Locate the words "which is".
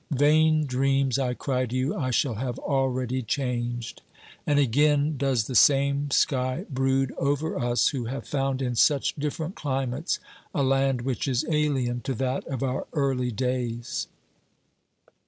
11.01-11.45